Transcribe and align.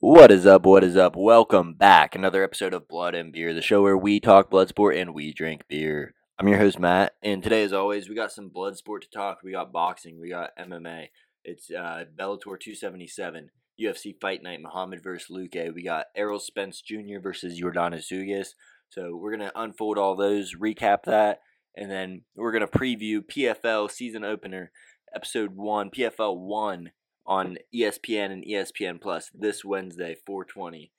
What 0.00 0.30
is 0.30 0.44
up? 0.44 0.66
What 0.66 0.84
is 0.84 0.94
up? 0.94 1.16
Welcome 1.16 1.72
back. 1.72 2.14
Another 2.14 2.44
episode 2.44 2.74
of 2.74 2.86
Blood 2.86 3.14
and 3.14 3.32
Beer, 3.32 3.54
the 3.54 3.62
show 3.62 3.80
where 3.80 3.96
we 3.96 4.20
talk 4.20 4.50
blood 4.50 4.68
sport 4.68 4.94
and 4.94 5.14
we 5.14 5.32
drink 5.32 5.62
beer. 5.68 6.12
I'm 6.38 6.46
your 6.48 6.58
host 6.58 6.78
Matt, 6.78 7.14
and 7.22 7.42
today, 7.42 7.64
as 7.64 7.72
always, 7.72 8.06
we 8.06 8.14
got 8.14 8.30
some 8.30 8.50
blood 8.50 8.76
sport 8.76 9.04
to 9.04 9.08
talk. 9.08 9.38
We 9.42 9.52
got 9.52 9.72
boxing, 9.72 10.20
we 10.20 10.28
got 10.28 10.50
MMA. 10.60 11.06
It's 11.44 11.70
uh, 11.70 12.04
Bellator 12.14 12.60
277, 12.60 13.48
UFC 13.80 14.12
Fight 14.20 14.42
Night, 14.42 14.60
Muhammad 14.60 15.02
versus 15.02 15.34
Luque. 15.34 15.72
We 15.72 15.82
got 15.82 16.08
Errol 16.14 16.40
Spence 16.40 16.82
Jr. 16.82 17.18
versus 17.22 17.58
Yordenis 17.58 18.12
Ugas. 18.12 18.48
So 18.90 19.16
we're 19.16 19.34
gonna 19.34 19.52
unfold 19.54 19.96
all 19.96 20.14
those, 20.14 20.54
recap 20.54 21.04
that, 21.04 21.38
and 21.74 21.90
then 21.90 22.20
we're 22.36 22.52
gonna 22.52 22.68
preview 22.68 23.22
PFL 23.22 23.90
season 23.90 24.24
opener, 24.24 24.72
episode 25.14 25.56
one, 25.56 25.88
PFL 25.88 26.36
one 26.38 26.90
on 27.26 27.58
ESPN 27.74 28.32
and 28.32 28.44
ESPN 28.44 29.00
Plus 29.00 29.30
this 29.34 29.64
Wednesday, 29.64 30.16
420. 30.26 30.92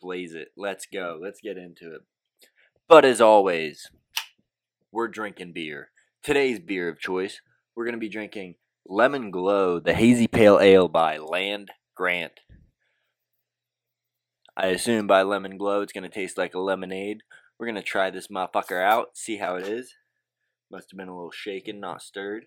Blaze 0.00 0.34
it. 0.34 0.48
Let's 0.56 0.86
go. 0.86 1.18
Let's 1.20 1.40
get 1.40 1.56
into 1.56 1.94
it. 1.94 2.02
But 2.88 3.04
as 3.04 3.20
always, 3.20 3.90
we're 4.92 5.08
drinking 5.08 5.52
beer. 5.52 5.90
Today's 6.22 6.58
beer 6.58 6.88
of 6.88 6.98
choice, 6.98 7.40
we're 7.74 7.84
going 7.84 7.94
to 7.94 8.00
be 8.00 8.08
drinking 8.08 8.56
Lemon 8.86 9.30
Glow, 9.30 9.80
the 9.80 9.94
hazy 9.94 10.26
pale 10.26 10.58
ale 10.60 10.88
by 10.88 11.16
Land 11.18 11.70
Grant. 11.94 12.40
I 14.56 14.68
assume 14.68 15.06
by 15.06 15.22
Lemon 15.22 15.56
Glow 15.58 15.80
it's 15.80 15.92
going 15.92 16.04
to 16.04 16.08
taste 16.08 16.38
like 16.38 16.54
a 16.54 16.60
lemonade. 16.60 17.22
We're 17.58 17.66
going 17.66 17.74
to 17.76 17.82
try 17.82 18.10
this 18.10 18.28
motherfucker 18.28 18.82
out, 18.82 19.16
see 19.16 19.38
how 19.38 19.56
it 19.56 19.66
is. 19.66 19.94
Must 20.70 20.90
have 20.90 20.98
been 20.98 21.08
a 21.08 21.14
little 21.14 21.30
shaken, 21.30 21.80
not 21.80 22.02
stirred. 22.02 22.46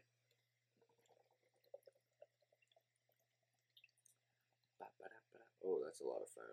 Oh, 5.66 5.80
that's 5.84 6.00
a 6.00 6.06
lot 6.06 6.22
of 6.22 6.30
foam. 6.30 6.44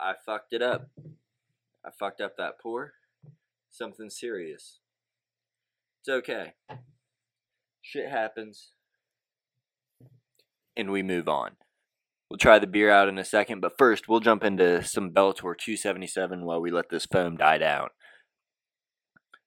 I 0.00 0.14
fucked 0.24 0.52
it 0.52 0.62
up. 0.62 0.88
I 1.84 1.90
fucked 1.98 2.20
up 2.20 2.36
that 2.36 2.60
pour. 2.60 2.92
Something 3.70 4.10
serious. 4.10 4.78
It's 6.00 6.08
okay. 6.08 6.54
Shit 7.82 8.08
happens. 8.08 8.72
And 10.76 10.90
we 10.90 11.02
move 11.02 11.28
on. 11.28 11.52
We'll 12.30 12.38
try 12.38 12.58
the 12.58 12.66
beer 12.66 12.90
out 12.90 13.08
in 13.08 13.18
a 13.18 13.24
second, 13.24 13.60
but 13.60 13.78
first 13.78 14.06
we'll 14.06 14.20
jump 14.20 14.44
into 14.44 14.84
some 14.84 15.10
Bellator 15.10 15.56
277 15.56 16.44
while 16.44 16.60
we 16.60 16.70
let 16.70 16.90
this 16.90 17.06
foam 17.06 17.36
die 17.36 17.58
down. 17.58 17.88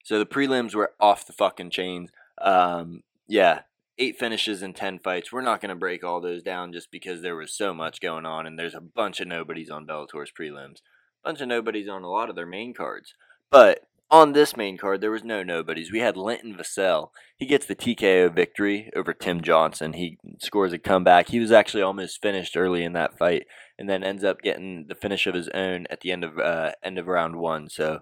So 0.03 0.17
the 0.17 0.25
prelims 0.25 0.73
were 0.73 0.93
off 0.99 1.27
the 1.27 1.33
fucking 1.33 1.69
chains. 1.69 2.09
Um, 2.41 3.03
yeah, 3.27 3.61
eight 3.97 4.17
finishes 4.17 4.61
in 4.61 4.73
10 4.73 4.99
fights. 4.99 5.31
We're 5.31 5.41
not 5.41 5.61
going 5.61 5.69
to 5.69 5.75
break 5.75 6.03
all 6.03 6.21
those 6.21 6.43
down 6.43 6.73
just 6.73 6.91
because 6.91 7.21
there 7.21 7.35
was 7.35 7.55
so 7.55 7.73
much 7.73 8.01
going 8.01 8.25
on 8.25 8.47
and 8.47 8.57
there's 8.57 8.75
a 8.75 8.81
bunch 8.81 9.19
of 9.19 9.27
nobodies 9.27 9.69
on 9.69 9.85
Bellator's 9.85 10.31
prelims. 10.31 10.77
a 10.77 11.23
Bunch 11.23 11.41
of 11.41 11.47
nobodies 11.47 11.87
on 11.87 12.03
a 12.03 12.09
lot 12.09 12.29
of 12.29 12.35
their 12.35 12.45
main 12.45 12.73
cards. 12.73 13.13
But 13.49 13.87
on 14.09 14.33
this 14.33 14.57
main 14.57 14.77
card, 14.77 14.99
there 14.99 15.11
was 15.11 15.23
no 15.23 15.41
nobodies. 15.41 15.91
We 15.91 15.99
had 15.99 16.17
Linton 16.17 16.55
Vassell. 16.55 17.11
He 17.37 17.45
gets 17.45 17.65
the 17.65 17.75
TKO 17.75 18.33
victory 18.33 18.91
over 18.95 19.13
Tim 19.13 19.41
Johnson. 19.41 19.93
He 19.93 20.17
scores 20.39 20.73
a 20.73 20.77
comeback. 20.77 21.29
He 21.29 21.39
was 21.39 21.51
actually 21.51 21.83
almost 21.83 22.21
finished 22.21 22.57
early 22.57 22.83
in 22.83 22.93
that 22.93 23.17
fight 23.17 23.45
and 23.79 23.89
then 23.89 24.03
ends 24.03 24.23
up 24.23 24.41
getting 24.41 24.85
the 24.89 24.95
finish 24.95 25.27
of 25.27 25.33
his 25.33 25.47
own 25.49 25.87
at 25.89 26.01
the 26.01 26.11
end 26.11 26.25
of 26.25 26.37
uh, 26.37 26.71
end 26.83 26.97
of 26.97 27.07
round 27.07 27.37
one. 27.37 27.69
So 27.69 27.99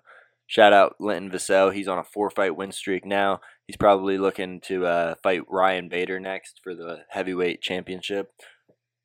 shout 0.49 0.73
out 0.73 0.95
Linton 0.99 1.29
Vassell. 1.29 1.73
He's 1.73 1.87
on 1.87 1.99
a 1.99 2.03
four 2.03 2.29
fight 2.31 2.55
win 2.55 2.71
streak 2.71 3.05
now. 3.05 3.39
He's 3.67 3.77
probably 3.77 4.17
looking 4.17 4.59
to 4.61 4.85
uh, 4.85 5.15
fight 5.21 5.43
Ryan 5.47 5.87
Bader 5.87 6.19
next 6.19 6.59
for 6.63 6.73
the 6.73 7.03
heavyweight 7.09 7.61
championship. 7.61 8.31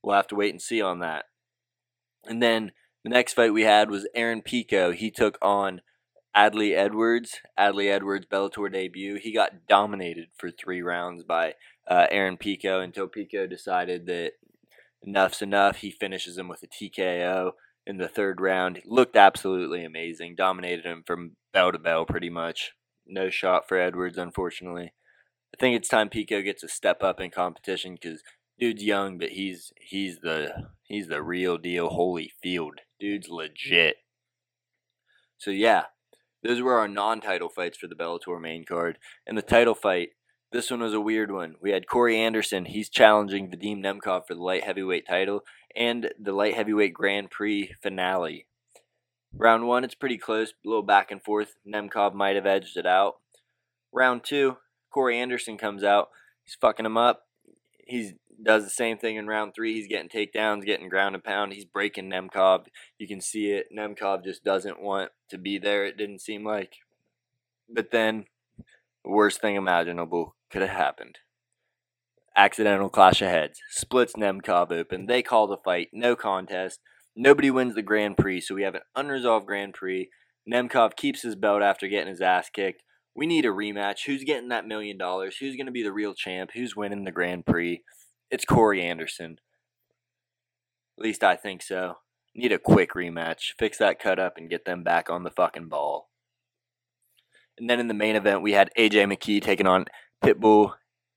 We'll 0.02 0.16
have 0.16 0.26
to 0.28 0.34
wait 0.34 0.52
and 0.54 0.60
see 0.60 0.80
on 0.80 1.00
that. 1.00 1.26
And 2.26 2.42
then 2.42 2.72
the 3.04 3.10
next 3.10 3.34
fight 3.34 3.52
we 3.52 3.62
had 3.62 3.90
was 3.90 4.08
Aaron 4.14 4.40
Pico. 4.40 4.92
He 4.92 5.10
took 5.10 5.36
on 5.42 5.82
Adli 6.34 6.74
Edwards. 6.74 7.40
Adli 7.58 7.92
Edwards' 7.92 8.26
Bellator 8.26 8.72
debut. 8.72 9.18
He 9.20 9.34
got 9.34 9.66
dominated 9.68 10.28
for 10.34 10.50
three 10.50 10.80
rounds 10.80 11.24
by 11.24 11.54
uh, 11.86 12.06
Aaron 12.10 12.38
Pico 12.38 12.80
until 12.80 13.06
Pico 13.06 13.46
decided 13.46 14.06
that 14.06 14.32
enough's 15.02 15.42
enough. 15.42 15.76
He 15.76 15.90
finishes 15.90 16.38
him 16.38 16.48
with 16.48 16.62
a 16.62 16.66
TKO 16.66 17.52
in 17.86 17.98
the 17.98 18.08
third 18.08 18.40
round. 18.40 18.80
Looked 18.84 19.16
absolutely 19.16 19.84
amazing. 19.84 20.34
Dominated 20.36 20.84
him 20.84 21.02
from 21.06 21.36
bell 21.52 21.72
to 21.72 21.78
bell 21.78 22.06
pretty 22.06 22.30
much. 22.30 22.72
No 23.06 23.30
shot 23.30 23.68
for 23.68 23.78
Edwards, 23.78 24.18
unfortunately. 24.18 24.92
I 25.54 25.56
think 25.58 25.76
it's 25.76 25.88
time 25.88 26.08
Pico 26.08 26.42
gets 26.42 26.62
a 26.62 26.68
step 26.68 27.02
up 27.02 27.20
in 27.20 27.30
competition 27.30 27.96
because 28.00 28.22
dude's 28.58 28.82
young, 28.82 29.18
but 29.18 29.30
he's 29.30 29.72
he's 29.80 30.18
the 30.20 30.70
he's 30.84 31.08
the 31.08 31.22
real 31.22 31.58
deal. 31.58 31.90
Holy 31.90 32.32
field, 32.42 32.80
dude's 32.98 33.28
legit. 33.28 33.96
So 35.38 35.50
yeah, 35.50 35.84
those 36.42 36.60
were 36.60 36.78
our 36.78 36.88
non-title 36.88 37.50
fights 37.50 37.76
for 37.76 37.86
the 37.86 37.94
Bellator 37.94 38.40
main 38.40 38.64
card. 38.64 38.98
And 39.26 39.36
the 39.36 39.42
title 39.42 39.74
fight, 39.74 40.10
this 40.54 40.70
one 40.70 40.80
was 40.80 40.94
a 40.94 41.00
weird 41.00 41.32
one. 41.32 41.56
We 41.60 41.72
had 41.72 41.88
Corey 41.88 42.16
Anderson. 42.16 42.66
He's 42.66 42.88
challenging 42.88 43.50
Vadim 43.50 43.82
Nemkov 43.82 44.28
for 44.28 44.34
the 44.34 44.42
light 44.42 44.62
heavyweight 44.62 45.04
title 45.04 45.44
and 45.74 46.10
the 46.16 46.32
light 46.32 46.54
heavyweight 46.54 46.94
Grand 46.94 47.32
Prix 47.32 47.74
finale. 47.82 48.46
Round 49.36 49.66
one, 49.66 49.82
it's 49.82 49.96
pretty 49.96 50.16
close, 50.16 50.50
a 50.50 50.68
little 50.68 50.84
back 50.84 51.10
and 51.10 51.20
forth. 51.20 51.56
Nemkov 51.66 52.14
might 52.14 52.36
have 52.36 52.46
edged 52.46 52.76
it 52.76 52.86
out. 52.86 53.14
Round 53.92 54.22
two, 54.22 54.58
Corey 54.92 55.18
Anderson 55.18 55.58
comes 55.58 55.82
out. 55.82 56.10
He's 56.44 56.54
fucking 56.54 56.86
him 56.86 56.96
up. 56.96 57.26
He 57.84 58.12
does 58.40 58.62
the 58.62 58.70
same 58.70 58.96
thing 58.96 59.16
in 59.16 59.26
round 59.26 59.56
three. 59.56 59.74
He's 59.74 59.88
getting 59.88 60.08
takedowns, 60.08 60.64
getting 60.64 60.88
ground 60.88 61.16
and 61.16 61.24
pound. 61.24 61.52
He's 61.52 61.64
breaking 61.64 62.10
Nemkov. 62.10 62.66
You 62.96 63.08
can 63.08 63.20
see 63.20 63.50
it. 63.50 63.66
Nemkov 63.76 64.22
just 64.22 64.44
doesn't 64.44 64.80
want 64.80 65.10
to 65.30 65.36
be 65.36 65.58
there, 65.58 65.84
it 65.84 65.96
didn't 65.96 66.20
seem 66.20 66.44
like. 66.44 66.76
But 67.68 67.90
then, 67.90 68.26
worst 69.04 69.40
thing 69.40 69.56
imaginable 69.56 70.36
could 70.54 70.62
have 70.62 70.70
happened. 70.70 71.18
Accidental 72.36 72.88
clash 72.88 73.20
of 73.20 73.28
heads. 73.28 73.58
Splits 73.70 74.12
Nemkov 74.12 74.70
open. 74.70 75.06
They 75.06 75.20
call 75.20 75.48
the 75.48 75.56
fight. 75.56 75.88
No 75.92 76.14
contest. 76.14 76.78
Nobody 77.16 77.50
wins 77.50 77.74
the 77.74 77.82
Grand 77.82 78.16
Prix, 78.16 78.42
so 78.42 78.54
we 78.54 78.62
have 78.62 78.76
an 78.76 78.82
unresolved 78.94 79.48
Grand 79.48 79.74
Prix. 79.74 80.10
Nemkov 80.48 80.94
keeps 80.94 81.22
his 81.22 81.34
belt 81.34 81.60
after 81.60 81.88
getting 81.88 82.06
his 82.06 82.20
ass 82.20 82.50
kicked. 82.50 82.84
We 83.16 83.26
need 83.26 83.44
a 83.44 83.48
rematch. 83.48 84.06
Who's 84.06 84.22
getting 84.22 84.48
that 84.50 84.64
million 84.64 84.96
dollars? 84.96 85.38
Who's 85.40 85.56
going 85.56 85.66
to 85.66 85.72
be 85.72 85.82
the 85.82 85.92
real 85.92 86.14
champ? 86.14 86.50
Who's 86.54 86.76
winning 86.76 87.02
the 87.02 87.10
Grand 87.10 87.46
Prix? 87.46 87.82
It's 88.30 88.44
Corey 88.44 88.80
Anderson. 88.80 89.38
At 90.96 91.04
least 91.04 91.24
I 91.24 91.34
think 91.34 91.62
so. 91.62 91.94
Need 92.32 92.52
a 92.52 92.60
quick 92.60 92.92
rematch. 92.94 93.54
Fix 93.58 93.78
that 93.78 93.98
cut 93.98 94.20
up 94.20 94.34
and 94.36 94.48
get 94.48 94.66
them 94.66 94.84
back 94.84 95.10
on 95.10 95.24
the 95.24 95.32
fucking 95.32 95.66
ball. 95.66 96.10
And 97.58 97.68
then 97.68 97.80
in 97.80 97.88
the 97.88 97.94
main 97.94 98.16
event, 98.16 98.42
we 98.42 98.52
had 98.52 98.70
AJ 98.78 99.12
McKee 99.12 99.42
taking 99.42 99.66
on 99.66 99.86
Pitbull 100.24 100.74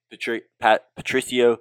Patri- 0.10 0.44
Pat- 0.60 0.86
Patricio 0.96 1.58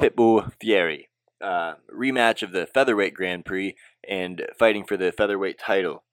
Pitbull 0.00 0.52
Freire. 0.60 1.04
Uh, 1.40 1.74
rematch 1.94 2.42
of 2.42 2.52
the 2.52 2.66
featherweight 2.66 3.12
Grand 3.12 3.44
Prix 3.44 3.74
and 4.08 4.46
fighting 4.58 4.84
for 4.84 4.96
the 4.96 5.12
featherweight 5.12 5.58
title. 5.58 6.04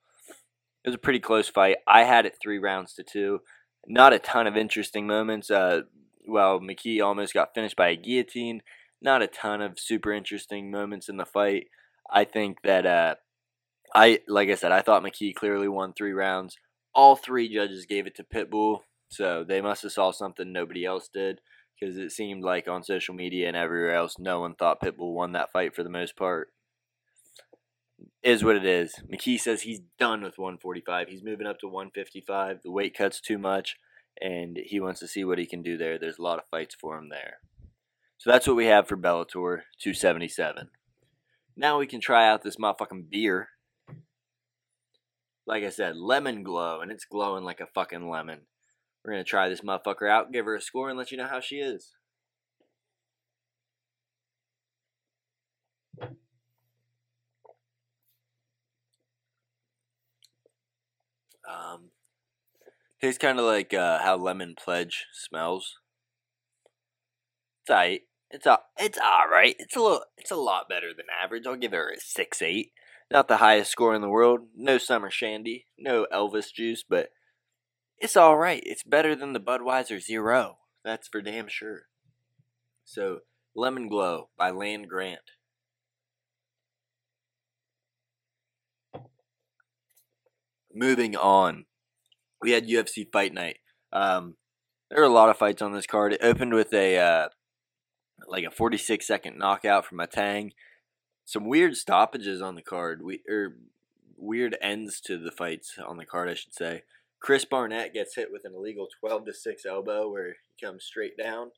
It 0.83 0.89
was 0.89 0.95
a 0.95 0.99
pretty 0.99 1.19
close 1.19 1.47
fight. 1.47 1.77
I 1.87 2.03
had 2.03 2.25
it 2.25 2.37
three 2.41 2.57
rounds 2.57 2.93
to 2.95 3.03
two. 3.03 3.39
Not 3.87 4.13
a 4.13 4.19
ton 4.19 4.47
of 4.47 4.57
interesting 4.57 5.07
moments. 5.07 5.49
Uh, 5.49 5.81
well, 6.27 6.59
McKee 6.59 7.01
almost 7.01 7.33
got 7.33 7.53
finished 7.53 7.75
by 7.75 7.89
a 7.89 7.95
guillotine. 7.95 8.61
Not 9.01 9.21
a 9.21 9.27
ton 9.27 9.61
of 9.61 9.79
super 9.79 10.11
interesting 10.11 10.69
moments 10.69 11.07
in 11.07 11.17
the 11.17 11.25
fight. 11.25 11.67
I 12.11 12.25
think 12.25 12.61
that 12.63 12.85
uh, 12.85 13.15
I 13.95 14.19
like 14.27 14.49
I 14.49 14.55
said, 14.55 14.71
I 14.71 14.81
thought 14.81 15.03
McKee 15.03 15.33
clearly 15.33 15.67
won 15.67 15.93
three 15.93 16.13
rounds. 16.13 16.57
All 16.93 17.15
three 17.15 17.51
judges 17.51 17.85
gave 17.85 18.05
it 18.05 18.15
to 18.15 18.23
Pitbull, 18.23 18.81
so 19.11 19.43
they 19.43 19.59
must 19.59 19.83
have 19.83 19.91
saw 19.91 20.11
something 20.11 20.51
nobody 20.51 20.85
else 20.85 21.09
did 21.13 21.41
because 21.77 21.97
it 21.97 22.11
seemed 22.11 22.43
like 22.43 22.67
on 22.67 22.81
social 22.81 23.13
media 23.13 23.47
and 23.47 23.57
everywhere 23.57 23.93
else, 23.93 24.15
no 24.17 24.39
one 24.39 24.55
thought 24.55 24.81
Pitbull 24.81 25.13
won 25.13 25.33
that 25.33 25.51
fight 25.51 25.75
for 25.75 25.83
the 25.83 25.89
most 25.89 26.15
part. 26.15 26.47
Is 28.23 28.43
what 28.43 28.55
it 28.55 28.65
is. 28.65 28.95
McKee 29.11 29.39
says 29.39 29.61
he's 29.61 29.81
done 29.99 30.21
with 30.21 30.37
145. 30.37 31.07
He's 31.09 31.23
moving 31.23 31.45
up 31.45 31.59
to 31.59 31.67
155. 31.67 32.59
The 32.63 32.71
weight 32.71 32.95
cut's 32.97 33.19
too 33.19 33.37
much, 33.37 33.75
and 34.19 34.57
he 34.63 34.79
wants 34.79 34.99
to 35.01 35.07
see 35.07 35.23
what 35.23 35.39
he 35.39 35.45
can 35.45 35.61
do 35.61 35.77
there. 35.77 35.99
There's 35.99 36.17
a 36.17 36.23
lot 36.23 36.39
of 36.39 36.45
fights 36.49 36.75
for 36.79 36.97
him 36.97 37.09
there. 37.09 37.37
So 38.17 38.31
that's 38.31 38.47
what 38.47 38.55
we 38.55 38.67
have 38.67 38.87
for 38.87 38.95
Bellator 38.95 39.61
277. 39.81 40.69
Now 41.57 41.79
we 41.79 41.87
can 41.87 41.99
try 41.99 42.29
out 42.29 42.43
this 42.43 42.55
motherfucking 42.55 43.09
beer. 43.09 43.49
Like 45.45 45.63
I 45.63 45.69
said, 45.69 45.97
lemon 45.97 46.43
glow, 46.43 46.81
and 46.81 46.91
it's 46.91 47.05
glowing 47.05 47.43
like 47.43 47.59
a 47.59 47.67
fucking 47.73 48.09
lemon. 48.09 48.41
We're 49.03 49.13
gonna 49.13 49.23
try 49.23 49.49
this 49.49 49.61
motherfucker 49.61 50.09
out, 50.09 50.31
give 50.31 50.45
her 50.45 50.55
a 50.55 50.61
score, 50.61 50.89
and 50.89 50.97
let 50.97 51.11
you 51.11 51.17
know 51.17 51.27
how 51.27 51.39
she 51.39 51.55
is. 51.57 51.95
Um, 61.49 61.89
tastes 63.01 63.17
kind 63.17 63.39
of 63.39 63.45
like 63.45 63.73
uh, 63.73 63.99
how 63.99 64.15
lemon 64.17 64.55
pledge 64.55 65.07
smells. 65.13 65.79
It's 67.63 67.73
aight. 67.73 68.01
It's 68.29 68.45
a, 68.45 68.59
it's 68.79 68.97
all 68.97 69.27
right. 69.29 69.55
It's 69.59 69.75
a 69.75 69.81
little, 69.81 70.03
it's 70.17 70.31
a 70.31 70.35
lot 70.35 70.69
better 70.69 70.93
than 70.95 71.07
average. 71.21 71.45
I'll 71.45 71.55
give 71.55 71.73
her 71.73 71.89
a 71.89 71.99
six 71.99 72.41
eight. 72.41 72.71
Not 73.11 73.27
the 73.27 73.37
highest 73.37 73.71
score 73.71 73.93
in 73.93 74.01
the 74.01 74.09
world. 74.09 74.41
No 74.55 74.77
summer 74.77 75.09
shandy. 75.09 75.65
No 75.77 76.07
Elvis 76.13 76.53
juice, 76.53 76.83
but 76.87 77.09
it's 78.01 78.17
all 78.17 78.35
right. 78.35 78.63
It's 78.65 78.83
better 78.83 79.15
than 79.15 79.33
the 79.33 79.39
Budweiser 79.39 80.01
Zero. 80.01 80.57
That's 80.83 81.07
for 81.07 81.21
damn 81.21 81.47
sure. 81.47 81.83
So, 82.83 83.19
Lemon 83.55 83.87
Glow 83.87 84.29
by 84.37 84.49
Land 84.49 84.89
Grant. 84.89 85.21
Moving 90.73 91.15
on, 91.15 91.65
we 92.41 92.51
had 92.51 92.67
UFC 92.67 93.05
Fight 93.11 93.33
Night. 93.33 93.57
Um, 93.93 94.35
there 94.89 94.99
were 94.99 95.05
a 95.05 95.09
lot 95.09 95.29
of 95.29 95.37
fights 95.37 95.61
on 95.61 95.73
this 95.73 95.85
card. 95.85 96.13
It 96.13 96.23
opened 96.23 96.53
with 96.53 96.73
a 96.73 96.97
uh, 96.97 97.27
like 98.27 98.45
a 98.45 98.51
46 98.51 99.05
second 99.05 99.37
knockout 99.37 99.85
from 99.85 99.99
a 99.99 100.07
Tang. 100.07 100.53
Some 101.25 101.45
weird 101.45 101.75
stoppages 101.75 102.41
on 102.41 102.55
the 102.55 102.61
card. 102.61 103.03
We 103.03 103.21
or 103.29 103.35
er, 103.35 103.55
weird 104.17 104.57
ends 104.61 105.01
to 105.01 105.17
the 105.17 105.31
fights 105.31 105.77
on 105.85 105.97
the 105.97 106.05
card, 106.05 106.29
I 106.29 106.33
should 106.33 106.53
say. 106.53 106.83
Chris 107.21 107.45
Barnett 107.45 107.93
gets 107.93 108.15
hit 108.15 108.31
with 108.31 108.45
an 108.45 108.55
illegal 108.55 108.87
12 108.99 109.25
to 109.25 109.33
6 109.33 109.65
elbow 109.65 110.09
where 110.09 110.37
he 110.47 110.65
comes 110.65 110.83
straight 110.83 111.15
down 111.15 111.51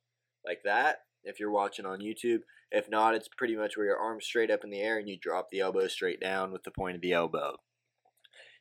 like 0.45 0.59
that. 0.65 0.97
If 1.23 1.39
you're 1.39 1.51
watching 1.51 1.85
on 1.85 1.99
YouTube, 1.99 2.41
if 2.69 2.89
not, 2.89 3.15
it's 3.15 3.29
pretty 3.29 3.55
much 3.55 3.77
where 3.77 3.85
your 3.85 3.97
arm's 3.97 4.25
straight 4.25 4.51
up 4.51 4.65
in 4.65 4.71
the 4.71 4.81
air 4.81 4.97
and 4.97 5.07
you 5.07 5.17
drop 5.17 5.47
the 5.49 5.61
elbow 5.61 5.87
straight 5.87 6.19
down 6.19 6.51
with 6.51 6.63
the 6.63 6.71
point 6.71 6.95
of 6.95 7.01
the 7.01 7.13
elbow. 7.13 7.57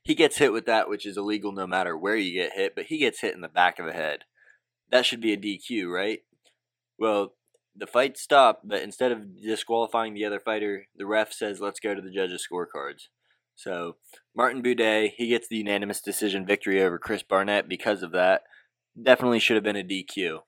He 0.04 0.14
gets 0.14 0.38
hit 0.38 0.52
with 0.52 0.66
that, 0.66 0.88
which 0.88 1.04
is 1.04 1.16
illegal 1.16 1.50
no 1.50 1.66
matter 1.66 1.96
where 1.96 2.16
you 2.16 2.32
get 2.32 2.52
hit, 2.54 2.74
but 2.76 2.86
he 2.86 2.98
gets 2.98 3.20
hit 3.20 3.34
in 3.34 3.40
the 3.40 3.48
back 3.48 3.80
of 3.80 3.86
the 3.86 3.92
head. 3.92 4.20
That 4.90 5.04
should 5.04 5.20
be 5.20 5.32
a 5.32 5.36
DQ, 5.36 5.88
right? 5.92 6.20
Well, 6.98 7.34
the 7.74 7.86
fight 7.86 8.16
stopped, 8.16 8.68
but 8.68 8.82
instead 8.82 9.10
of 9.10 9.40
disqualifying 9.40 10.14
the 10.14 10.24
other 10.24 10.40
fighter, 10.40 10.86
the 10.94 11.06
ref 11.06 11.32
says, 11.32 11.60
let's 11.60 11.80
go 11.80 11.94
to 11.94 12.02
the 12.02 12.10
judges' 12.10 12.46
scorecards. 12.50 13.08
So 13.54 13.96
Martin 14.34 14.62
Buday, 14.62 15.12
he 15.16 15.28
gets 15.28 15.48
the 15.48 15.56
unanimous 15.56 16.00
decision 16.00 16.46
victory 16.46 16.82
over 16.82 16.98
Chris 16.98 17.22
Barnett 17.22 17.68
because 17.68 18.02
of 18.02 18.12
that. 18.12 18.42
Definitely 19.00 19.38
should 19.38 19.56
have 19.56 19.64
been 19.64 19.76
a 19.76 19.84
DQ. 19.84 20.40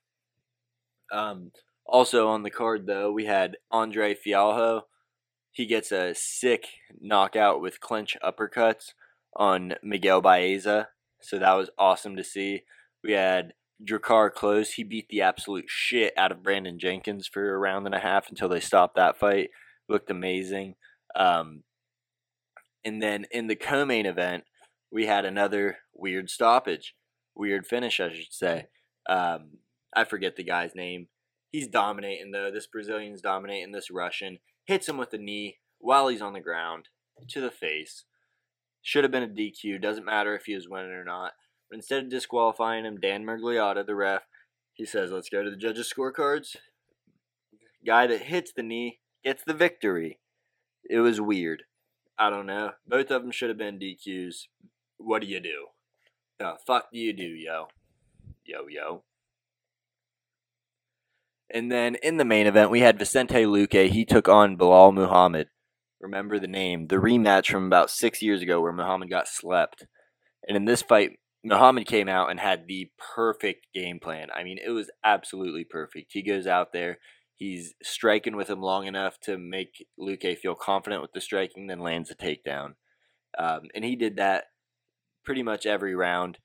Um, 1.12 1.52
also 1.86 2.28
on 2.28 2.42
the 2.42 2.50
card 2.50 2.86
though, 2.86 3.12
we 3.12 3.26
had 3.26 3.56
Andre 3.70 4.14
Fialho. 4.14 4.82
He 5.52 5.66
gets 5.66 5.92
a 5.92 6.14
sick 6.14 6.66
knockout 7.00 7.60
with 7.60 7.80
clinch 7.80 8.16
uppercuts 8.22 8.92
on 9.36 9.74
Miguel 9.82 10.20
Baeza. 10.20 10.88
So 11.20 11.38
that 11.38 11.54
was 11.54 11.70
awesome 11.78 12.16
to 12.16 12.24
see. 12.24 12.62
We 13.02 13.12
had 13.12 13.52
Drakkar 13.82 14.30
Klose. 14.32 14.74
He 14.74 14.84
beat 14.84 15.08
the 15.08 15.22
absolute 15.22 15.66
shit 15.68 16.12
out 16.16 16.32
of 16.32 16.42
Brandon 16.42 16.78
Jenkins 16.78 17.28
for 17.28 17.54
a 17.54 17.58
round 17.58 17.86
and 17.86 17.94
a 17.94 18.00
half 18.00 18.28
until 18.28 18.48
they 18.48 18.60
stopped 18.60 18.96
that 18.96 19.18
fight. 19.18 19.50
Looked 19.88 20.10
amazing. 20.10 20.74
Um, 21.14 21.62
and 22.84 23.02
then 23.02 23.26
in 23.30 23.46
the 23.46 23.56
co 23.56 23.84
main 23.84 24.06
event, 24.06 24.44
we 24.90 25.06
had 25.06 25.24
another 25.24 25.78
weird 25.94 26.30
stoppage, 26.30 26.94
weird 27.34 27.66
finish, 27.66 28.00
I 28.00 28.12
should 28.12 28.32
say. 28.32 28.66
Um, 29.08 29.58
I 29.94 30.04
forget 30.04 30.36
the 30.36 30.44
guy's 30.44 30.74
name. 30.74 31.08
He's 31.50 31.68
dominating, 31.68 32.32
though. 32.32 32.50
This 32.50 32.66
Brazilian's 32.66 33.20
dominating 33.20 33.72
this 33.72 33.90
Russian. 33.90 34.38
Hits 34.66 34.88
him 34.88 34.96
with 34.96 35.12
a 35.12 35.18
knee 35.18 35.58
while 35.78 36.08
he's 36.08 36.22
on 36.22 36.32
the 36.32 36.40
ground 36.40 36.88
to 37.28 37.40
the 37.40 37.50
face. 37.50 38.04
Should 38.82 39.04
have 39.04 39.12
been 39.12 39.22
a 39.22 39.28
DQ. 39.28 39.80
Doesn't 39.80 40.04
matter 40.04 40.34
if 40.34 40.44
he 40.46 40.54
was 40.54 40.68
winning 40.68 40.92
or 40.92 41.04
not. 41.04 41.32
But 41.70 41.76
instead 41.76 42.04
of 42.04 42.10
disqualifying 42.10 42.84
him, 42.84 43.00
Dan 43.00 43.24
Miragliotta, 43.24 43.86
the 43.86 43.94
ref, 43.94 44.22
he 44.74 44.84
says, 44.84 45.10
let's 45.10 45.28
go 45.28 45.42
to 45.42 45.50
the 45.50 45.56
judges' 45.56 45.92
scorecards. 45.92 46.56
Guy 47.86 48.06
that 48.06 48.22
hits 48.22 48.52
the 48.54 48.62
knee 48.62 49.00
gets 49.24 49.42
the 49.44 49.54
victory. 49.54 50.18
It 50.88 51.00
was 51.00 51.20
weird. 51.20 51.62
I 52.18 52.30
don't 52.30 52.46
know. 52.46 52.72
Both 52.86 53.10
of 53.10 53.22
them 53.22 53.32
should 53.32 53.48
have 53.48 53.58
been 53.58 53.78
DQs. 53.78 54.46
What 54.98 55.22
do 55.22 55.28
you 55.28 55.40
do? 55.40 55.66
The 56.38 56.54
fuck 56.66 56.90
do 56.92 56.98
you 56.98 57.12
do, 57.12 57.24
yo? 57.24 57.68
Yo, 58.44 58.66
yo. 58.68 59.02
And 61.52 61.70
then 61.70 61.96
in 61.96 62.16
the 62.16 62.24
main 62.24 62.46
event, 62.46 62.70
we 62.70 62.80
had 62.80 62.98
Vicente 62.98 63.44
Luque. 63.44 63.88
He 63.88 64.04
took 64.04 64.28
on 64.28 64.56
Belal 64.56 64.92
Muhammad. 64.92 65.48
Remember 66.00 66.38
the 66.38 66.48
name. 66.48 66.88
The 66.88 66.96
rematch 66.96 67.50
from 67.50 67.66
about 67.66 67.90
six 67.90 68.20
years 68.22 68.42
ago 68.42 68.60
where 68.60 68.72
Muhammad 68.72 69.10
got 69.10 69.28
slept. 69.28 69.86
And 70.46 70.56
in 70.56 70.64
this 70.64 70.82
fight, 70.82 71.18
Muhammad 71.44 71.86
came 71.86 72.08
out 72.08 72.30
and 72.30 72.40
had 72.40 72.66
the 72.66 72.90
perfect 73.14 73.66
game 73.74 74.00
plan. 74.00 74.28
I 74.34 74.44
mean, 74.44 74.58
it 74.64 74.70
was 74.70 74.90
absolutely 75.04 75.64
perfect. 75.64 76.12
He 76.12 76.22
goes 76.22 76.46
out 76.46 76.72
there, 76.72 76.98
He's 77.36 77.74
striking 77.82 78.36
with 78.36 78.48
him 78.48 78.60
long 78.60 78.86
enough 78.86 79.18
to 79.20 79.36
make 79.36 79.86
Luque 79.98 80.38
feel 80.38 80.54
confident 80.54 81.02
with 81.02 81.12
the 81.12 81.20
striking, 81.20 81.66
then 81.66 81.80
lands 81.80 82.10
a 82.10 82.14
takedown. 82.14 82.74
Um, 83.36 83.62
and 83.74 83.84
he 83.84 83.96
did 83.96 84.16
that 84.16 84.44
pretty 85.24 85.42
much 85.42 85.66
every 85.66 85.94
round. 85.94 86.38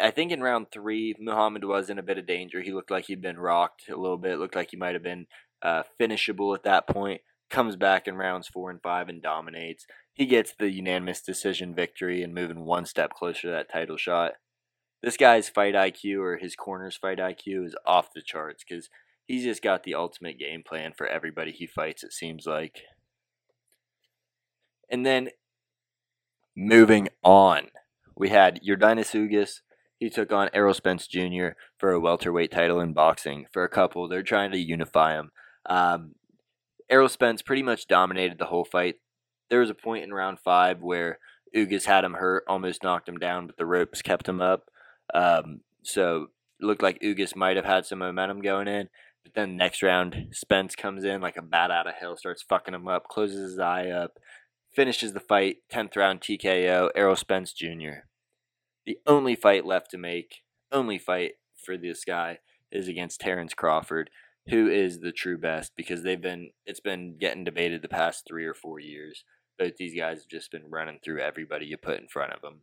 I 0.00 0.12
think 0.12 0.30
in 0.30 0.40
round 0.40 0.68
three, 0.72 1.14
Muhammad 1.18 1.64
was 1.64 1.90
in 1.90 1.98
a 1.98 2.04
bit 2.04 2.18
of 2.18 2.26
danger. 2.26 2.62
He 2.62 2.72
looked 2.72 2.90
like 2.90 3.06
he'd 3.06 3.22
been 3.22 3.38
rocked 3.38 3.88
a 3.88 3.96
little 3.96 4.16
bit. 4.16 4.38
Looked 4.38 4.54
like 4.54 4.70
he 4.70 4.76
might 4.76 4.94
have 4.94 5.02
been 5.02 5.26
uh, 5.60 5.82
finishable 5.98 6.54
at 6.54 6.62
that 6.62 6.86
point. 6.86 7.22
Comes 7.50 7.76
back 7.76 8.06
in 8.06 8.16
rounds 8.16 8.46
four 8.46 8.70
and 8.70 8.80
five 8.80 9.08
and 9.08 9.20
dominates. 9.20 9.86
He 10.14 10.26
gets 10.26 10.52
the 10.56 10.70
unanimous 10.70 11.20
decision 11.20 11.74
victory 11.74 12.22
and 12.22 12.34
moving 12.34 12.64
one 12.64 12.86
step 12.86 13.12
closer 13.14 13.42
to 13.42 13.50
that 13.50 13.72
title 13.72 13.96
shot. 13.96 14.34
This 15.02 15.16
guy's 15.16 15.48
fight 15.48 15.74
IQ 15.74 16.20
or 16.20 16.36
his 16.36 16.54
corner's 16.54 16.96
fight 16.96 17.18
IQ 17.18 17.66
is 17.66 17.76
off 17.86 18.12
the 18.14 18.22
charts 18.22 18.64
because 18.68 18.88
he's 19.28 19.44
just 19.44 19.62
got 19.62 19.84
the 19.84 19.94
ultimate 19.94 20.38
game 20.38 20.64
plan 20.66 20.92
for 20.96 21.06
everybody 21.06 21.52
he 21.52 21.66
fights, 21.66 22.02
it 22.02 22.12
seems 22.12 22.46
like. 22.46 22.80
And 24.90 25.06
then 25.06 25.28
moving 26.56 27.08
on, 27.22 27.68
we 28.16 28.30
had 28.30 28.60
Yordenis 28.66 29.14
Ugas. 29.14 29.60
He 29.98 30.08
took 30.08 30.32
on 30.32 30.48
Errol 30.54 30.74
Spence 30.74 31.06
Jr. 31.06 31.48
for 31.78 31.92
a 31.92 32.00
welterweight 32.00 32.50
title 32.50 32.80
in 32.80 32.94
boxing. 32.94 33.46
For 33.52 33.64
a 33.64 33.68
couple, 33.68 34.08
they're 34.08 34.22
trying 34.22 34.50
to 34.52 34.58
unify 34.58 35.14
him. 35.14 35.30
Um, 35.66 36.14
Errol 36.88 37.08
Spence 37.08 37.42
pretty 37.42 37.62
much 37.62 37.86
dominated 37.86 38.38
the 38.38 38.46
whole 38.46 38.64
fight. 38.64 38.96
There 39.50 39.60
was 39.60 39.70
a 39.70 39.74
point 39.74 40.04
in 40.04 40.14
round 40.14 40.38
five 40.40 40.80
where 40.80 41.18
Ugas 41.54 41.84
had 41.84 42.04
him 42.04 42.14
hurt, 42.14 42.44
almost 42.48 42.82
knocked 42.82 43.08
him 43.08 43.18
down, 43.18 43.46
but 43.46 43.58
the 43.58 43.66
ropes 43.66 44.00
kept 44.00 44.28
him 44.28 44.40
up. 44.40 44.70
Um, 45.12 45.60
so 45.82 46.28
looked 46.60 46.82
like 46.82 47.00
Ugas 47.00 47.36
might 47.36 47.56
have 47.56 47.64
had 47.64 47.84
some 47.84 47.98
momentum 47.98 48.40
going 48.40 48.68
in. 48.68 48.88
But 49.28 49.42
then 49.42 49.56
next 49.58 49.82
round, 49.82 50.28
Spence 50.32 50.74
comes 50.74 51.04
in 51.04 51.20
like 51.20 51.36
a 51.36 51.42
bat 51.42 51.70
out 51.70 51.86
of 51.86 51.96
hell, 52.00 52.16
starts 52.16 52.42
fucking 52.42 52.72
him 52.72 52.88
up, 52.88 53.08
closes 53.08 53.50
his 53.50 53.58
eye 53.58 53.90
up, 53.90 54.18
finishes 54.74 55.12
the 55.12 55.20
fight, 55.20 55.56
10th 55.70 55.96
round 55.96 56.22
TKO, 56.22 56.88
Errol 56.94 57.14
Spence 57.14 57.52
Jr. 57.52 58.06
The 58.86 58.96
only 59.06 59.36
fight 59.36 59.66
left 59.66 59.90
to 59.90 59.98
make, 59.98 60.36
only 60.72 60.98
fight 60.98 61.32
for 61.62 61.76
this 61.76 62.06
guy 62.06 62.38
is 62.72 62.88
against 62.88 63.20
Terrence 63.20 63.52
Crawford, 63.52 64.08
who 64.48 64.66
is 64.66 65.00
the 65.00 65.12
true 65.12 65.36
best 65.36 65.72
because 65.76 66.04
they've 66.04 66.22
been, 66.22 66.52
it's 66.64 66.80
been 66.80 67.18
getting 67.18 67.44
debated 67.44 67.82
the 67.82 67.88
past 67.88 68.24
three 68.26 68.46
or 68.46 68.54
four 68.54 68.80
years. 68.80 69.24
Both 69.58 69.76
these 69.76 69.94
guys 69.94 70.20
have 70.20 70.28
just 70.28 70.50
been 70.50 70.70
running 70.70 71.00
through 71.04 71.20
everybody 71.20 71.66
you 71.66 71.76
put 71.76 72.00
in 72.00 72.08
front 72.08 72.32
of 72.32 72.40
them. 72.40 72.62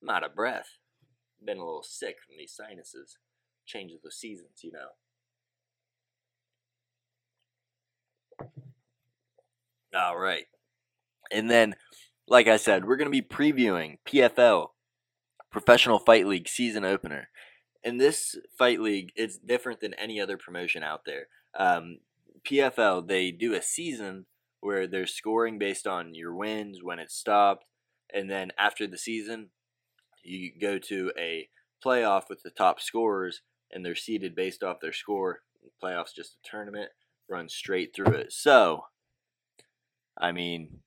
I'm 0.00 0.08
out 0.08 0.22
of 0.22 0.36
breath 0.36 0.68
been 1.44 1.58
a 1.58 1.64
little 1.64 1.82
sick 1.82 2.16
from 2.24 2.36
these 2.38 2.54
sinuses. 2.54 3.16
Change 3.66 3.92
of 3.92 4.02
the 4.02 4.10
seasons, 4.10 4.60
you 4.62 4.72
know. 4.72 4.88
All 9.94 10.18
right. 10.18 10.46
And 11.30 11.50
then, 11.50 11.76
like 12.28 12.48
I 12.48 12.56
said, 12.56 12.84
we're 12.84 12.96
going 12.96 13.10
to 13.10 13.10
be 13.10 13.22
previewing 13.22 13.98
PFL, 14.06 14.68
Professional 15.50 15.98
Fight 15.98 16.26
League 16.26 16.48
season 16.48 16.84
opener. 16.84 17.28
And 17.82 18.00
this 18.00 18.36
fight 18.58 18.80
league, 18.80 19.10
it's 19.16 19.38
different 19.38 19.80
than 19.80 19.94
any 19.94 20.20
other 20.20 20.36
promotion 20.36 20.82
out 20.82 21.04
there. 21.06 21.26
Um, 21.58 21.98
PFL, 22.46 23.08
they 23.08 23.30
do 23.30 23.54
a 23.54 23.62
season 23.62 24.26
where 24.60 24.86
they're 24.86 25.06
scoring 25.06 25.58
based 25.58 25.86
on 25.86 26.14
your 26.14 26.34
wins, 26.34 26.80
when 26.82 26.98
it 26.98 27.10
stopped, 27.10 27.64
and 28.12 28.30
then 28.30 28.50
after 28.58 28.86
the 28.86 28.98
season, 28.98 29.48
you 30.22 30.50
go 30.60 30.78
to 30.78 31.12
a 31.18 31.48
playoff 31.84 32.28
with 32.28 32.42
the 32.42 32.50
top 32.50 32.80
scorers 32.80 33.42
and 33.72 33.84
they're 33.84 33.94
seeded 33.94 34.34
based 34.34 34.62
off 34.62 34.80
their 34.80 34.92
score. 34.92 35.40
The 35.62 35.70
Playoffs 35.82 36.14
just 36.14 36.36
a 36.44 36.48
tournament, 36.48 36.90
run 37.28 37.48
straight 37.48 37.94
through 37.94 38.14
it. 38.14 38.32
So, 38.32 38.84
I 40.18 40.32
mean, 40.32 40.80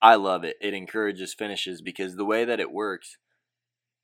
I 0.00 0.16
love 0.16 0.44
it. 0.44 0.56
It 0.60 0.74
encourages 0.74 1.34
finishes 1.34 1.82
because 1.82 2.16
the 2.16 2.24
way 2.24 2.44
that 2.44 2.60
it 2.60 2.72
works, 2.72 3.18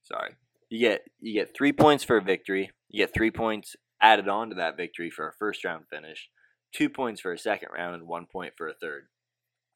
sorry, 0.02 0.34
you 0.68 0.78
get 0.78 1.02
you 1.20 1.34
get 1.34 1.54
three 1.54 1.72
points 1.72 2.04
for 2.04 2.16
a 2.16 2.22
victory. 2.22 2.70
You 2.88 3.04
get 3.04 3.14
three 3.14 3.30
points 3.30 3.76
added 4.00 4.28
on 4.28 4.50
to 4.50 4.54
that 4.56 4.76
victory 4.76 5.10
for 5.10 5.28
a 5.28 5.32
first 5.32 5.64
round 5.64 5.84
finish, 5.88 6.28
two 6.72 6.88
points 6.88 7.20
for 7.20 7.32
a 7.32 7.38
second 7.38 7.70
round, 7.74 7.94
and 7.94 8.06
one 8.06 8.26
point 8.26 8.54
for 8.56 8.68
a 8.68 8.74
third. 8.74 9.06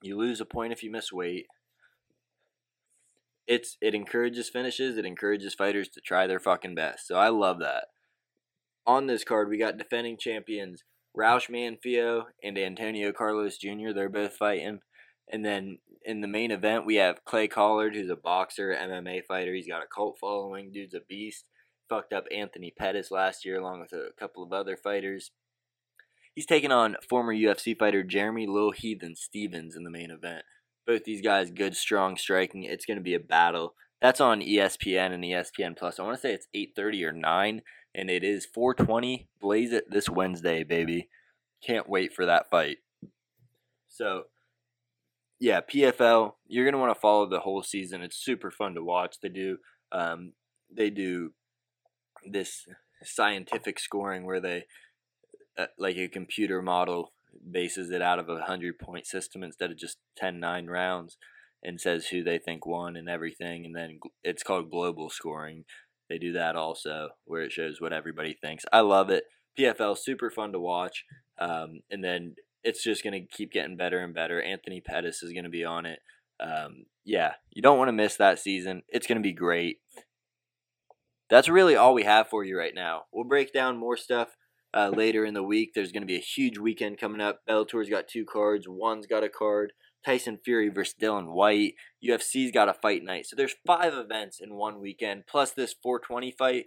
You 0.03 0.17
lose 0.17 0.41
a 0.41 0.45
point 0.45 0.73
if 0.73 0.83
you 0.83 0.91
miss 0.91 1.13
weight, 1.13 1.47
it's 3.47 3.77
it 3.81 3.95
encourages 3.95 4.49
finishes. 4.49 4.97
It 4.97 5.07
encourages 5.07 5.55
fighters 5.55 5.89
to 5.91 6.01
try 6.01 6.27
their 6.27 6.41
fucking 6.41 6.75
best. 6.75 7.07
So 7.07 7.17
I 7.17 7.29
love 7.29 7.59
that. 7.61 7.87
on 8.87 9.07
this 9.07 9.25
card, 9.25 9.49
we 9.49 9.59
got 9.59 9.79
defending 9.79 10.17
champions 10.19 10.85
Raush 11.15 11.49
Manfio 11.49 12.25
and 12.43 12.59
Antonio 12.59 13.13
Carlos 13.13 13.59
Jr. 13.59 13.93
They're 13.95 14.09
both 14.09 14.35
fighting. 14.35 14.81
And 15.31 15.45
then 15.45 15.79
in 16.05 16.21
the 16.21 16.29
main 16.29 16.51
event, 16.51 16.87
we 16.87 16.97
have 16.97 17.25
Clay 17.25 17.49
Collard, 17.49 17.95
who's 17.95 18.11
a 18.11 18.17
boxer, 18.17 18.75
MMA 18.75 19.23
fighter. 19.27 19.55
He's 19.55 19.69
got 19.69 19.83
a 19.83 19.87
cult 19.95 20.17
following. 20.21 20.73
Dude's 20.73 20.95
a 20.95 21.01
beast. 21.09 21.45
Fucked 21.89 22.13
up 22.13 22.25
Anthony 22.35 22.73
Pettis 22.77 23.11
last 23.11 23.45
year, 23.45 23.61
along 23.61 23.81
with 23.81 23.93
a 23.93 24.11
couple 24.19 24.43
of 24.43 24.53
other 24.53 24.77
fighters. 24.77 25.31
He's 26.35 26.47
taking 26.47 26.73
on 26.73 26.97
former 27.09 27.35
UFC 27.35 27.79
fighter 27.79 28.03
Jeremy 28.03 28.47
Lil 28.47 28.71
Heathen 28.71 29.15
Stevens 29.17 29.77
in 29.77 29.85
the 29.85 29.91
main 29.91 30.11
event. 30.11 30.45
Both 30.87 31.05
these 31.05 31.23
guys, 31.23 31.51
good, 31.51 31.77
strong 31.77 32.17
striking. 32.17 32.65
It's 32.65 32.87
going 32.87 32.97
to 32.97 33.03
be 33.03 33.15
a 33.15 33.21
battle. 33.21 33.75
That's 34.01 34.21
on 34.21 34.41
ESPN 34.41 35.13
and 35.13 35.23
ESPN 35.23 35.77
Plus. 35.77 35.99
I 35.99 36.03
want 36.03 36.17
to 36.17 36.21
say 36.21 36.35
it's 36.35 36.49
8:30 36.55 37.05
or 37.05 37.13
9, 37.13 37.63
and 37.95 38.11
it 38.11 38.25
is 38.25 38.47
4:20. 38.47 39.29
Blaze 39.41 39.73
it 39.73 39.91
this 39.91 40.09
Wednesday, 40.09 40.65
baby. 40.65 41.09
Can't 41.65 41.89
wait 41.89 42.13
for 42.13 42.27
that 42.27 42.51
fight. 42.51 42.79
So, 43.89 44.25
yeah, 45.39 45.61
PFL. 45.61 46.35
You're 46.49 46.65
gonna 46.65 46.83
want 46.83 46.93
to 46.93 47.01
follow 47.01 47.27
the 47.27 47.41
whole 47.41 47.63
season. 47.63 48.03
It's 48.03 48.17
super 48.17 48.51
fun 48.51 48.75
to 48.75 48.83
watch. 48.83 49.21
They 49.21 49.29
do, 49.29 49.59
um, 49.93 50.33
they 50.69 50.91
do 50.91 51.33
this 52.29 52.67
scientific 53.05 53.79
scoring 53.79 54.25
where 54.25 54.41
they, 54.41 54.65
uh, 55.57 55.67
like 55.79 55.97
a 55.97 56.09
computer 56.09 56.61
model, 56.61 57.13
bases 57.51 57.91
it 57.91 58.03
out 58.03 58.19
of 58.19 58.29
a 58.29 58.43
hundred 58.43 58.79
point 58.79 59.07
system 59.07 59.43
instead 59.43 59.71
of 59.71 59.79
just 59.79 59.99
10-9 60.23 60.69
rounds 60.69 61.17
and 61.63 61.81
says 61.81 62.07
who 62.07 62.23
they 62.23 62.39
think 62.39 62.67
won 62.67 62.97
and 62.97 63.09
everything. 63.09 63.65
And 63.65 63.75
then 63.75 64.01
it's 64.23 64.43
called 64.43 64.71
global 64.71 65.11
scoring. 65.11 65.65
They 66.09 66.19
do 66.19 66.33
that 66.33 66.57
also, 66.57 67.11
where 67.25 67.43
it 67.43 67.53
shows 67.53 67.81
what 67.81 67.93
everybody 67.93 68.35
thinks. 68.35 68.65
I 68.73 68.81
love 68.81 69.11
it. 69.11 69.25
PFL 69.59 69.97
super 69.97 70.31
fun 70.31 70.53
to 70.53 70.61
watch. 70.61 71.05
Um, 71.39 71.81
and 71.91 72.03
then 72.03 72.35
it's 72.65 72.83
just 72.83 73.03
going 73.03 73.15
to 73.15 73.37
keep 73.37 73.53
getting 73.53 73.77
better 73.77 73.99
and 73.99 74.15
better. 74.15 74.43
Anthony 74.43 74.81
Pettis 74.81 75.23
is 75.23 75.33
going 75.33 75.45
to 75.45 75.51
be 75.51 75.65
on 75.65 75.87
it. 75.87 76.01
Um, 76.41 76.87
yeah, 77.05 77.35
you 77.51 77.63
don't 77.63 77.79
want 77.79 77.89
to 77.89 77.93
miss 77.93 78.17
that 78.17 78.39
season. 78.39 78.83
It's 78.89 79.07
going 79.07 79.19
to 79.19 79.23
be 79.23 79.33
great. 79.33 79.79
That's 81.31 81.49
really 81.49 81.77
all 81.77 81.95
we 81.95 82.03
have 82.03 82.29
for 82.29 82.45
you 82.45 82.59
right 82.59 82.75
now. 82.75 83.03
We'll 83.13 83.25
break 83.25 83.53
down 83.53 83.79
more 83.79 83.97
stuff 83.97 84.29
uh, 84.75 84.91
later 84.95 85.25
in 85.25 85.35
the 85.35 85.43
week. 85.43 85.73
There's 85.75 85.93
going 85.93 86.03
to 86.03 86.07
be 86.07 86.17
a 86.17 86.21
huge 86.21 86.59
weekend 86.59 86.99
coming 86.99 87.21
up. 87.21 87.41
Bellator's 87.49 87.89
got 87.89 88.09
two 88.09 88.25
cards. 88.25 88.67
One's 88.69 89.07
got 89.07 89.25
a 89.25 89.29
card. 89.29 89.73
Tyson 90.05 90.39
Fury 90.45 90.69
versus 90.69 90.95
Dillian 91.01 91.33
Whyte. 91.33 91.75
UFC's 92.05 92.51
got 92.51 92.69
a 92.69 92.75
fight 92.75 93.05
night. 93.05 93.27
So 93.27 93.37
there's 93.37 93.55
five 93.67 93.95
events 93.95 94.41
in 94.41 94.55
one 94.55 94.81
weekend, 94.81 95.25
plus 95.29 95.53
this 95.53 95.75
420 95.83 96.33
fight. 96.33 96.67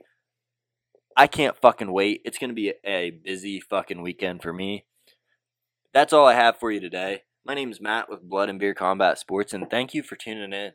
I 1.17 1.27
can't 1.27 1.57
fucking 1.57 1.91
wait. 1.91 2.21
It's 2.25 2.37
going 2.37 2.49
to 2.49 2.55
be 2.55 2.73
a 2.85 3.11
busy 3.11 3.59
fucking 3.59 4.01
weekend 4.01 4.41
for 4.41 4.53
me. 4.53 4.85
That's 5.93 6.13
all 6.13 6.25
I 6.25 6.33
have 6.33 6.57
for 6.59 6.71
you 6.71 6.79
today. 6.79 7.23
My 7.45 7.53
name 7.53 7.71
is 7.71 7.79
Matt 7.79 8.09
with 8.09 8.27
Blood 8.27 8.49
and 8.49 8.59
Beer 8.59 8.73
Combat 8.73 9.17
Sports, 9.19 9.53
and 9.53 9.69
thank 9.69 9.93
you 9.93 10.03
for 10.03 10.15
tuning 10.15 10.51
in. 10.51 10.71